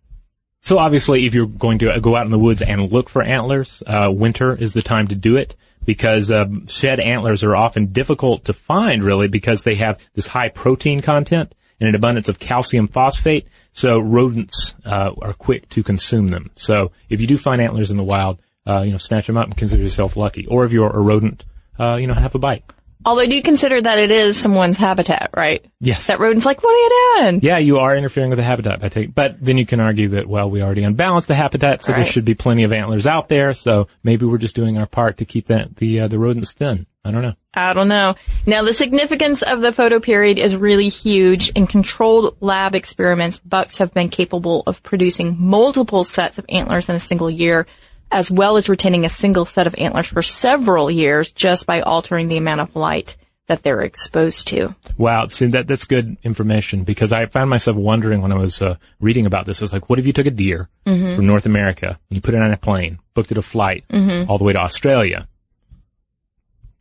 [0.60, 3.82] So obviously, if you're going to go out in the woods and look for antlers,
[3.84, 8.44] uh, winter is the time to do it because uh, shed antlers are often difficult
[8.44, 12.86] to find, really, because they have this high protein content and an abundance of calcium
[12.86, 13.48] phosphate.
[13.72, 16.50] So rodents uh, are quick to consume them.
[16.54, 19.46] So if you do find antlers in the wild, uh, you know, snatch them up
[19.46, 20.46] and consider yourself lucky.
[20.46, 21.44] Or if you're a rodent,
[21.78, 22.64] uh, you know, have a bite.
[23.04, 25.64] Although, do you consider that it is someone's habitat, right?
[25.80, 26.06] Yes.
[26.06, 27.40] That rodent's like, what are you doing?
[27.42, 30.28] Yeah, you are interfering with the habitat by taking, but then you can argue that,
[30.28, 31.96] well, we already unbalanced the habitat, so Right.
[32.02, 35.16] there should be plenty of antlers out there, so maybe we're just doing our part
[35.16, 36.86] to keep that, the, uh, the rodents thin.
[37.04, 37.34] I don't know.
[37.52, 38.14] I don't know.
[38.46, 41.48] Now, the significance of the photoperiod is really huge.
[41.50, 46.94] In controlled lab experiments, bucks have been capable of producing multiple sets of antlers in
[46.94, 47.66] a single year,
[48.12, 52.28] as well as retaining a single set of antlers for several years just by altering
[52.28, 53.16] the amount of light
[53.48, 54.74] that they're exposed to.
[54.96, 58.76] Wow, see that that's good information because I found myself wondering when I was uh,
[59.00, 59.60] reading about this.
[59.60, 62.34] I was like, what if you took a deer from North America and you put
[62.34, 63.84] it on a plane, booked it a flight
[64.28, 65.26] all the way to Australia?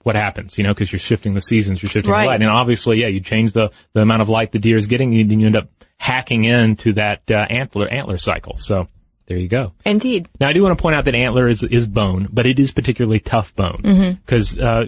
[0.04, 0.58] What happens?
[0.58, 2.24] You know, because you're shifting the seasons, you're shifting Right.
[2.24, 4.88] the light, and obviously, yeah, you change the the amount of light the deer is
[4.88, 8.58] getting, and you end up hacking into that uh, antler antler cycle.
[8.58, 8.88] So
[9.32, 9.72] there you go.
[9.86, 10.28] Indeed.
[10.42, 12.72] Now, I do want to point out that antler is, is bone, but it is
[12.72, 14.88] particularly tough bone because uh,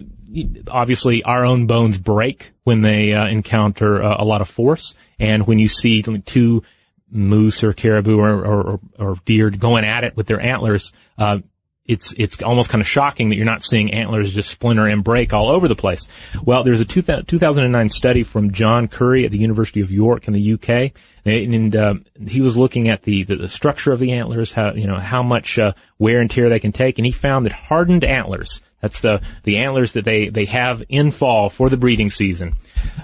[0.67, 5.47] obviously our own bones break when they uh, encounter uh, a lot of force, and
[5.47, 6.62] when you see two
[7.10, 11.38] moose or caribou or, or, or deer going at it with their antlers, uh,
[11.86, 15.34] it's it's almost kind of shocking that you're not seeing antlers just splinter and break
[15.34, 16.08] all over the place.
[16.43, 20.34] Well, there's a two, 2009 study from John Currey at the University of York in
[20.34, 20.93] the UK,
[21.26, 24.74] and, and uh, he was looking at the, the the structure of the antlers, how
[24.74, 27.54] you know how much uh, wear and tear they can take, and he found that
[27.54, 32.10] hardened antlers, that's the the antlers that they they have in fall for the breeding
[32.10, 32.56] season.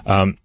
[0.04, 0.36] Um,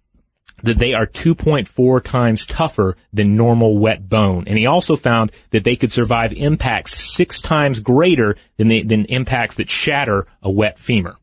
[0.66, 4.44] that they are 2.4 times tougher than normal wet bone.
[4.46, 9.04] And he also found that they could survive impacts six times greater than, the, than
[9.06, 11.16] impacts that shatter a wet femur.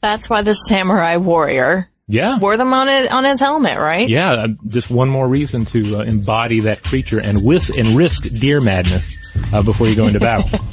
[0.00, 2.38] That's why the samurai warrior Yeah.
[2.38, 4.08] wore them on it on his helmet, right?
[4.08, 8.24] Yeah, uh, just one more reason to uh, embody that creature and, whis- and risk
[8.34, 9.14] deer madness
[9.52, 10.48] uh, before you go into battle.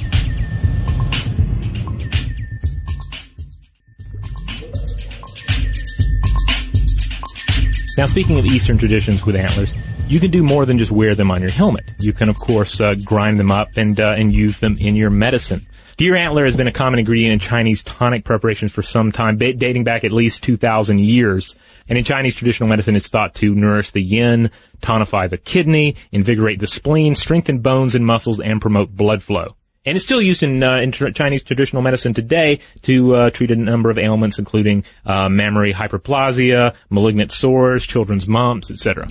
[8.00, 9.74] Now, speaking of Eastern traditions with antlers,
[10.08, 11.92] you can do more than just wear them on your helmet.
[11.98, 15.10] You can, of course, uh, grind them up and uh, and use them in your
[15.10, 15.66] medicine.
[15.98, 19.52] Deer antler has been a common ingredient in Chinese tonic preparations for some time, ba-
[19.52, 21.56] dating back at least 2,000 years.
[21.90, 26.58] And in Chinese traditional medicine, it's thought to nourish the yin, tonify the kidney, invigorate
[26.58, 29.56] the spleen, strengthen bones and muscles, and promote blood flow.
[29.86, 33.56] And it's still used in, uh, in Chinese traditional medicine today to uh, treat a
[33.56, 39.08] number of ailments, including uh, mammary hyperplasia, malignant sores, children's mumps, etc.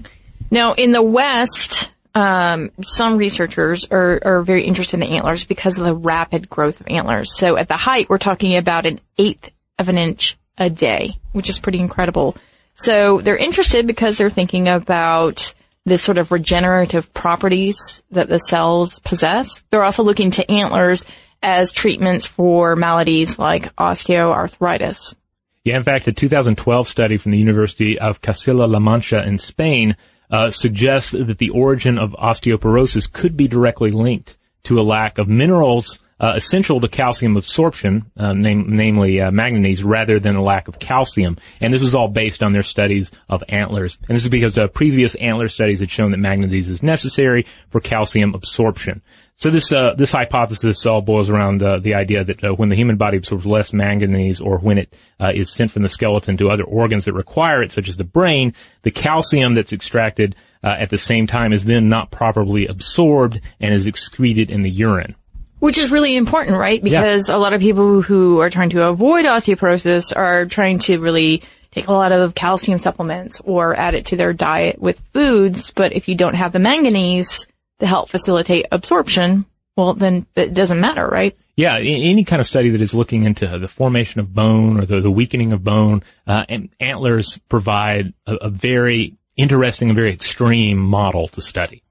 [0.51, 5.85] Now, in the West, um, some researchers are, are very interested in antlers because of
[5.85, 7.35] the rapid growth of antlers.
[7.35, 11.49] So at the height, we're talking about an eighth of an inch a day, which
[11.49, 12.37] is pretty incredible.
[12.75, 15.53] So they're interested because they're thinking about
[15.89, 19.63] the sort of regenerative properties that the cells possess.
[19.69, 21.05] They're also looking to antlers
[21.41, 25.15] as treatments for maladies like osteoarthritis.
[25.63, 29.95] Yeah, in fact, a 2012 study from the University of Castilla-La Mancha in Spain
[30.31, 35.27] uh, suggests that the origin of osteoporosis could be directly linked to a lack of
[35.27, 40.67] minerals uh, essential to calcium absorption, uh, nam- namely uh, manganese, rather than a lack
[40.67, 41.37] of calcium.
[41.61, 43.97] And this was all based on their studies of antlers.
[44.07, 47.79] And this is because uh, previous antler studies had shown that manganese is necessary for
[47.79, 49.01] calcium absorption.
[49.37, 52.97] So this uh, this hypothesis all boils around the idea that uh, when the human
[52.97, 57.05] body absorbs less manganese, or when it is sent from the skeleton to other organs
[57.05, 61.53] that require it, such as the brain, the calcium that's extracted at the same time
[61.53, 65.15] is then not properly absorbed and is excreted in the urine.
[65.59, 66.81] Which is really important, right?
[66.81, 71.43] Because a lot of people who are trying to avoid osteoporosis are trying to really
[71.71, 75.71] take a lot of calcium supplements or add it to their diet with foods.
[75.71, 77.47] But if you don't have the manganese
[77.79, 79.45] to help facilitate absorption,
[79.75, 81.37] well, then it doesn't matter, right?
[81.55, 85.01] Yeah, any kind of study that is looking into the formation of bone or the,
[85.01, 90.77] the weakening of bone, uh, and antlers provide a, a very interesting and very extreme
[90.77, 91.83] model to study.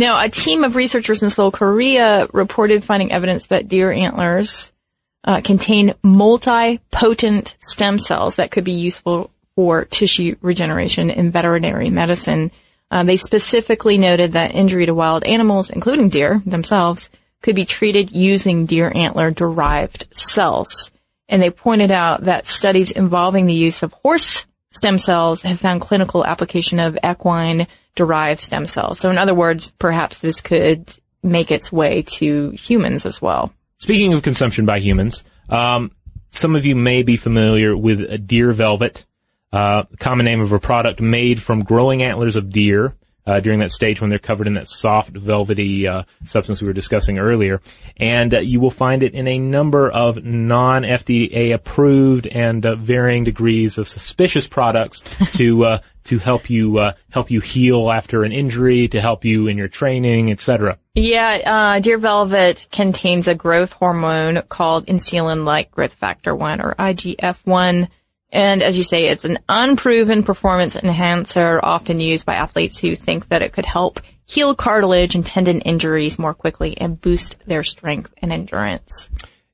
[0.00, 4.72] Now, a team of researchers in Seoul, Korea reported finding evidence that deer antlers
[5.24, 12.50] uh, contain multi-potent stem cells that could be useful for tissue regeneration in veterinary medicine.
[12.90, 17.10] Uh, they specifically noted that injury to wild animals, including deer themselves,
[17.42, 20.90] could be treated using deer antler derived cells.
[21.28, 25.80] And they pointed out that studies involving the use of horse stem cells have found
[25.80, 28.98] clinical application of equine derived stem cells.
[28.98, 30.90] So in other words, perhaps this could
[31.22, 33.52] make its way to humans as well.
[33.78, 35.90] Speaking of consumption by humans, um,
[36.30, 39.04] some of you may be familiar with deer velvet,
[39.52, 42.94] uh, common name of a product made from growing antlers of deer
[43.26, 46.72] uh, during that stage when they're covered in that soft, velvety uh, substance we were
[46.72, 47.60] discussing earlier.
[47.96, 53.24] And uh, you will find it in a number of non-FDA approved and uh, varying
[53.24, 55.02] degrees of suspicious products
[55.32, 59.48] to uh, to help you uh, help you heal after an injury, to help you
[59.48, 60.78] in your training, etc.
[60.94, 67.88] Yeah, deer velvet contains a growth hormone called insulin-like growth factor one or IGF-1
[68.32, 73.28] and as you say, it's an unproven performance enhancer often used by athletes who think
[73.28, 78.12] that it could help heal cartilage and tendon injuries more quickly and boost their strength
[78.22, 79.10] and endurance.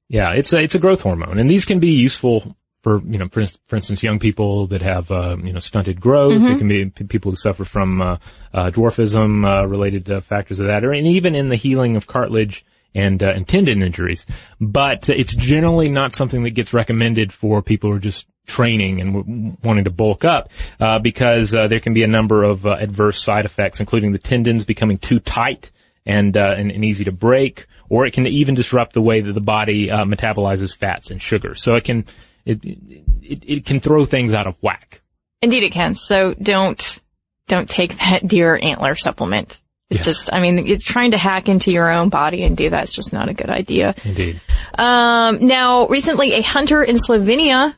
[0.09, 3.29] Yeah, it's a, it's a growth hormone and these can be useful for, you know,
[3.29, 6.35] for, for instance, young people that have, uh, you know, stunted growth.
[6.35, 6.47] Mm-hmm.
[6.47, 8.19] It can be people who suffer from, uh,
[8.55, 12.65] uh, dwarfism, uh, related factors of that, or and even in the healing of cartilage
[12.95, 14.25] and, uh, and tendon injuries.
[14.61, 19.15] But it's generally not something that gets recommended for people who are just training and
[19.15, 22.77] w- wanting to bulk up uh, because uh, there can be a number of uh,
[22.79, 25.71] adverse side effects, including the tendons becoming too tight
[26.05, 29.33] and, uh, and, and easy to break, or it can even disrupt the way that
[29.33, 31.63] the body uh, metabolizes fats and sugars.
[31.63, 32.05] So it can
[32.45, 35.03] it, it it can throw things out of whack.
[35.43, 35.95] Indeed, it can.
[35.95, 37.01] So don't
[37.49, 39.61] don't take that deer antler supplement.
[39.89, 40.05] It's yes.
[40.05, 42.85] just, I mean, you're trying to hack into your own body and do that.
[42.85, 43.95] It's just not a good idea.
[44.05, 44.41] Indeed.
[44.77, 47.77] Um, now, recently, a hunter in Slovenia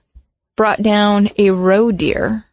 [0.59, 2.45] brought down a roe deer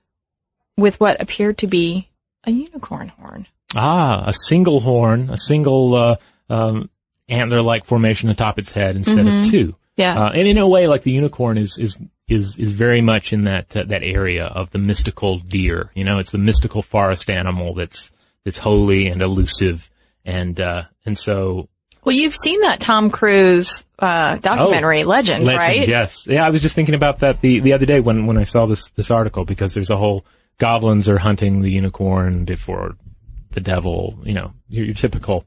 [0.78, 2.08] with what appeared to be
[2.44, 3.48] a unicorn horn.
[3.76, 6.16] Ah, a single horn, a single uh,
[6.48, 6.92] um,
[7.28, 9.42] antler-like formation atop its head instead mm-hmm.
[9.42, 9.76] of two.
[9.98, 13.34] Yeah, uh, and in a way, like the unicorn is is is is very much
[13.34, 15.90] in that uh, that area of the mystical deer.
[15.96, 18.12] You know, it's the mystical forest animal that's
[18.44, 19.90] that's holy and elusive,
[20.24, 21.70] and uh, and so
[22.06, 25.88] well, you've seen that Tom Cruise uh, documentary, oh, Legend, Legend, right?
[25.88, 26.28] Yes.
[26.28, 28.68] Yeah, I was just thinking about that the, the other day when, when I saw
[28.68, 30.26] this this article because there's a whole
[30.58, 32.96] goblins are hunting the unicorn before
[33.52, 34.20] the devil.
[34.24, 35.46] You know, your, your typical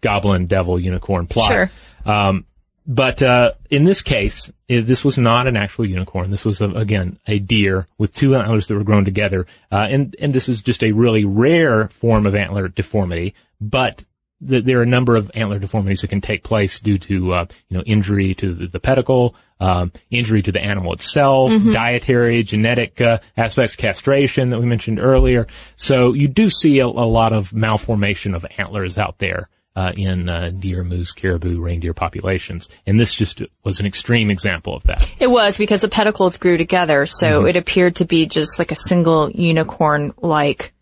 [0.00, 1.50] goblin, devil, unicorn plot.
[1.50, 1.70] Sure.
[2.06, 2.46] Um,
[2.86, 6.30] but uh, in this case, this was not an actual unicorn.
[6.30, 10.16] This was a, again a deer with two antlers that were grown together, uh, and
[10.18, 13.34] and this was just a really rare form of antler deformity.
[13.60, 14.04] But
[14.40, 17.76] there are a number of antler deformities that can take place due to uh, you
[17.76, 21.72] know injury to the, the pedicle, um, injury to the animal itself, mm-hmm.
[21.72, 25.46] dietary, genetic uh, aspects, castration that we mentioned earlier.
[25.76, 30.28] So you do see a, a lot of malformation of antlers out there uh, in
[30.28, 35.08] uh, deer, moose, caribou, reindeer populations, and this just was an extreme example of that.
[35.20, 37.48] It was because the pedicles grew together, so mm-hmm.
[37.48, 40.72] it appeared to be just like a single unicorn-like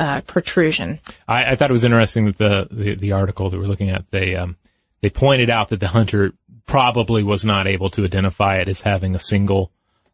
[0.00, 0.98] uh, protrusion.
[1.28, 4.10] I, I, thought it was interesting that the, the, the article that we're looking at
[4.10, 4.56] they um,
[5.02, 6.32] they pointed out that the hunter
[6.66, 9.70] probably was not able to identify it as having a single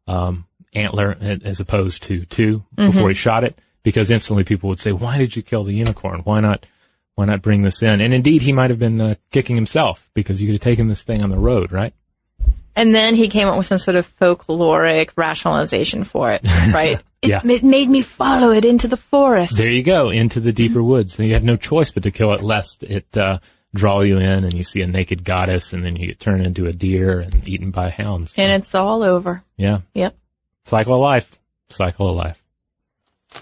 [0.09, 0.45] um,
[0.75, 2.87] antler as opposed to 2 mm-hmm.
[2.87, 6.21] before he shot it because instantly people would say, "Why did you kill the unicorn?
[6.21, 6.67] Why not?"
[7.15, 8.03] Why not bring this in?
[8.03, 11.03] And indeed, he might have been uh, kicking himself because you could have taken this
[11.03, 11.95] thing on the road, right?
[12.75, 16.43] And then he came up with some sort of folkloric rationalization for it,
[16.75, 17.01] right?
[17.23, 17.41] It, yeah.
[17.45, 19.57] it made me follow it into the forest.
[19.57, 21.19] There you go, into the deeper woods.
[21.19, 23.39] And you have no choice but to kill it lest it uh,
[23.75, 26.67] draw you in and you see a naked goddess and then you get turned into
[26.67, 28.35] a deer and eaten by hounds.
[28.35, 28.43] So.
[28.43, 29.43] And it's all over.
[29.57, 29.81] Yeah.
[29.95, 30.17] Yep.
[30.65, 31.31] Cycle of life.
[31.71, 32.43] Cycle of life.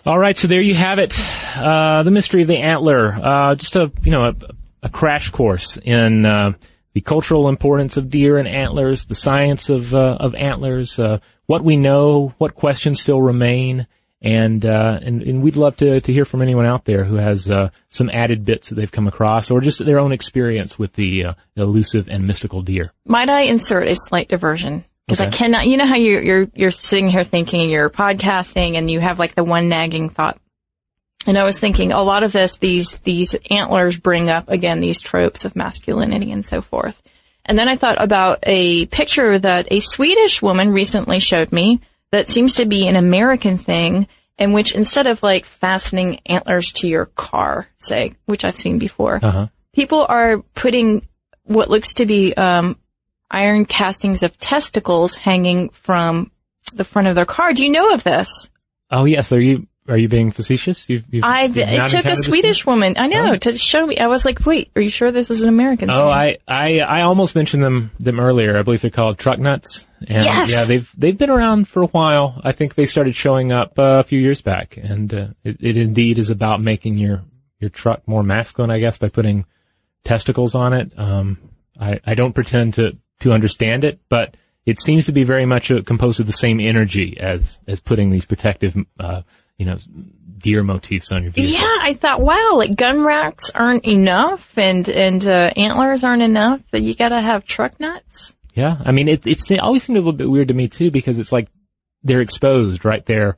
[0.06, 1.14] All right, so there you have it.
[1.56, 3.12] Uh, the mystery of the antler.
[3.12, 4.34] Uh, just a, you know, a,
[4.84, 6.52] a crash course in, uh,
[6.94, 11.62] the cultural importance of deer and antlers, the science of uh, of antlers, uh, what
[11.62, 13.87] we know, what questions still remain,
[14.20, 17.51] and uh, and, and we'd love to to hear from anyone out there who has
[17.51, 21.24] uh, some added bits that they've come across, or just their own experience with the
[21.24, 22.92] uh, elusive and mystical deer.
[23.07, 24.84] Might I insert a slight diversion?
[25.07, 25.28] Because okay.
[25.28, 29.01] I cannot, you know how you're, you're you're sitting here thinking you're podcasting and you
[29.01, 30.38] have like the one nagging thought
[31.26, 35.01] and I was thinking a lot of this, these, these antlers bring up again these
[35.01, 37.01] tropes of masculinity and so forth.
[37.47, 41.80] And then I thought about a picture that a Swedish woman recently showed me
[42.11, 44.07] that seems to be an American thing
[44.38, 49.20] in which instead of like fastening antlers to your car, say, which I've seen before,
[49.22, 49.49] uh-huh.
[49.72, 51.07] people are putting
[51.45, 52.78] what looks to be, um,
[53.30, 56.30] iron castings of testicles hanging from
[56.72, 57.53] the front of their car.
[57.53, 58.49] Do you know of this?
[58.90, 60.89] Oh yes, are you are you being facetious?
[60.89, 63.99] You've, you've, I've, you've it took a Swedish woman, I know, to show me.
[63.99, 66.12] I was like, wait, are you sure this is an American Oh, thing?
[66.12, 68.57] I, I, I almost mentioned them them earlier.
[68.59, 69.87] I believe they're called truck nuts.
[70.07, 70.51] And Yes!
[70.51, 72.41] yeah, they've they've been around for a while.
[72.45, 75.76] I think they started showing up uh, a few years back, and uh, it, it
[75.76, 77.22] indeed is about making your
[77.59, 79.45] your truck more masculine, I guess, by putting
[80.05, 80.93] testicles on it.
[80.99, 81.39] Um,
[81.80, 85.70] I I don't pretend to to understand it, but it seems to be very much
[85.70, 89.22] uh, composed of the same energy as as putting these protective, uh,
[89.59, 89.78] you know,
[90.38, 91.61] deer motifs on your vehicle.
[91.61, 96.61] Yeah, I thought, wow, like gun racks aren't enough and, and, uh, antlers aren't enough,
[96.70, 98.34] that you gotta have truck nuts.
[98.55, 100.90] Yeah, I mean, it, it's, it always seemed a little bit weird to me too
[100.90, 101.48] because it's like
[102.02, 103.36] they're exposed right there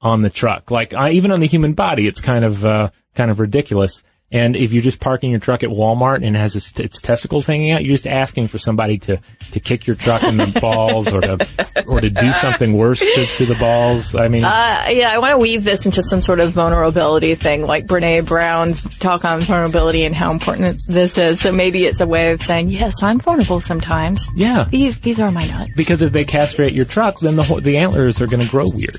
[0.00, 0.70] on the truck.
[0.70, 4.02] Like I, even on the human body, it's kind of uh, kind of ridiculous.
[4.30, 7.46] And if you're just parking your truck at Walmart and it has its, its testicles
[7.46, 9.18] hanging out, you're just asking for somebody to,
[9.52, 11.38] to kick your truck in the balls or to
[11.86, 14.14] or to do something worse to, to the balls.
[14.14, 17.62] I mean, Uh, yeah, I want to weave this into some sort of vulnerability thing,
[17.62, 21.40] like Brene Brown's talk on vulnerability and how important this is.
[21.40, 24.26] So maybe it's a way of saying, yes, I'm vulnerable sometimes.
[24.36, 25.72] yeah, These, these are my nuts.
[25.74, 28.96] because if they castrate your truck, then the the antlers are going to grow weird,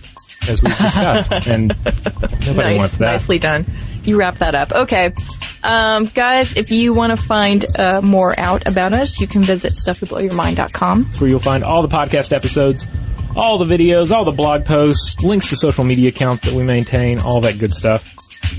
[0.48, 3.14] as we've discussed, and nobody nice, wants that.
[3.14, 3.66] Nicely done.
[4.04, 4.72] You wrap that up.
[4.72, 5.14] Okay.
[5.64, 9.74] Um, guys, if you want to find uh, more out about us, you can visit
[9.74, 11.06] stufftoblowyourmind.com.
[11.06, 12.88] where you'll find all the podcast episodes,
[13.36, 17.20] all the videos, all the blog posts, links to social media accounts that we maintain,
[17.20, 18.16] all that good stuff.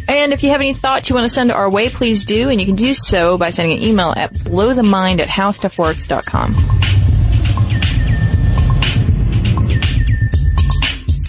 [0.08, 2.48] And if you have any thoughts you want to send our way, please do.
[2.48, 6.99] And you can do so by sending an email at blowthemind at howstuffworks.com.